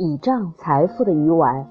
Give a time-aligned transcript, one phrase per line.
[0.00, 1.68] 倚仗财富的鱼丸。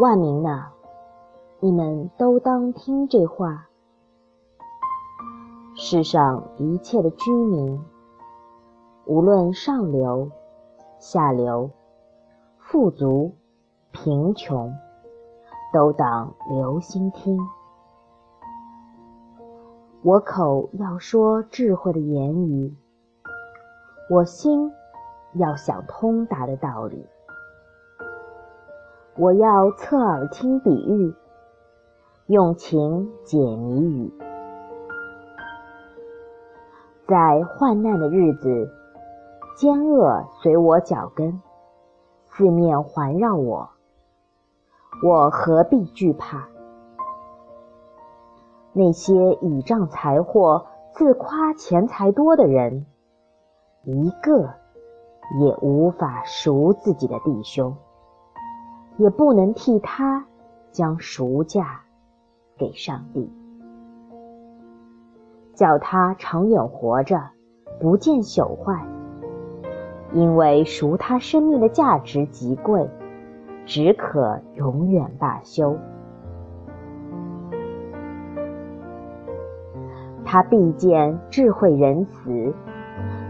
[0.00, 0.66] 万民呐，
[1.60, 3.68] 你们都当听这话。
[5.76, 7.80] 世上一切的居民，
[9.04, 10.28] 无论上流、
[10.98, 11.70] 下流、
[12.58, 13.32] 富足、
[13.92, 14.74] 贫穷，
[15.72, 17.38] 都当留心听。
[20.02, 22.74] 我口要说智慧的言语，
[24.10, 24.72] 我心
[25.38, 27.06] 要想通达的道理。
[29.16, 31.14] 我要侧耳听比喻，
[32.26, 34.12] 用情解谜语。
[37.06, 38.68] 在患难的日子，
[39.56, 41.40] 奸恶随我脚跟，
[42.24, 43.70] 四面环绕我，
[45.02, 46.48] 我何必惧怕？
[48.72, 52.84] 那些倚仗财货、自夸钱财多的人，
[53.84, 54.50] 一个
[55.40, 57.76] 也无法赎自己的弟兄。
[58.98, 60.24] 也不能替他
[60.70, 61.80] 将赎价
[62.56, 63.30] 给上帝，
[65.54, 67.20] 叫他长远活着，
[67.78, 68.86] 不见朽坏。
[70.12, 72.88] 因为赎他生命的价值极贵，
[73.66, 75.76] 只可永远罢休。
[80.24, 82.54] 他必见智慧仁慈，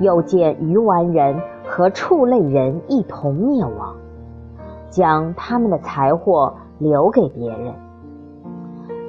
[0.00, 1.38] 又见愚顽人
[1.80, 3.96] 和畜类人一同灭亡。
[4.90, 7.72] 将他们的财货留给别人，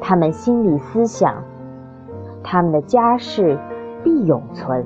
[0.00, 1.42] 他们心里思想，
[2.42, 3.56] 他们的家世
[4.02, 4.84] 必永存，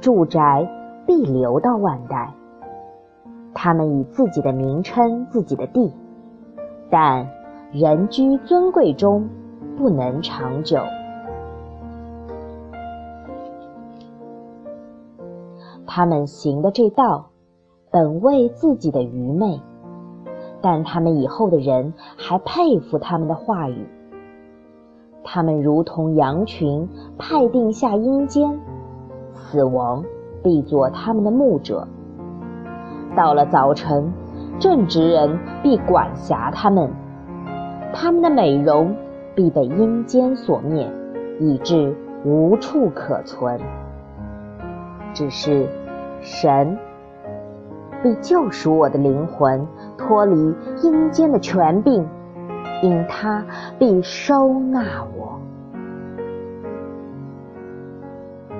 [0.00, 0.68] 住宅
[1.06, 2.34] 必留到万代。
[3.54, 5.94] 他们以自己的名称自己的地，
[6.90, 7.28] 但
[7.72, 9.28] 人居尊贵中
[9.78, 10.78] 不能长久。
[15.86, 17.26] 他们行的这道，
[17.90, 19.60] 本为自己的愚昧。
[20.60, 23.86] 但他们以后的人还佩服他们的话语。
[25.24, 26.88] 他们如同羊群
[27.18, 28.60] 派定下阴间，
[29.34, 30.04] 死亡
[30.42, 31.86] 必做他们的牧者。
[33.16, 34.12] 到了早晨，
[34.58, 36.90] 正直人必管辖他们，
[37.92, 38.94] 他们的美容
[39.34, 40.88] 必被阴间所灭，
[41.40, 41.94] 以致
[42.24, 43.60] 无处可存。
[45.12, 45.68] 只是
[46.20, 46.78] 神
[48.02, 49.66] 必救赎我的灵魂。
[49.98, 52.04] 脱离阴间的权柄，
[52.82, 53.44] 因他
[53.78, 55.38] 必收纳我。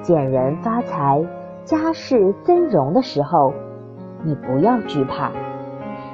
[0.03, 1.25] 见人发财、
[1.65, 3.53] 家世增荣的时候，
[4.23, 5.33] 你不要惧怕，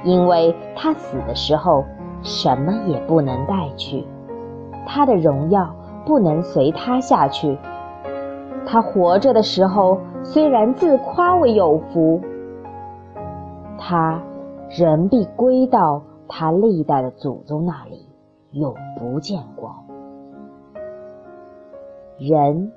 [0.03, 1.85] 因为他死的时候
[2.23, 4.07] 什么也不能带去，
[4.87, 5.75] 他的荣耀
[6.07, 7.59] 不能随他下去。
[8.69, 12.21] 他活着的时候虽然自夸为有福，
[13.79, 14.23] 他。
[14.71, 18.07] 人必归到他历代的祖宗那里，
[18.53, 19.75] 永不见光。
[22.19, 22.71] 人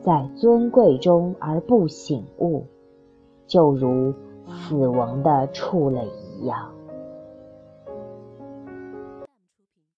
[0.00, 2.66] 在尊贵中而不醒悟，
[3.48, 4.14] 就如
[4.46, 6.68] 死亡的畜类一样。